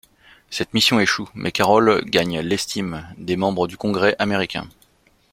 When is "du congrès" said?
3.67-4.15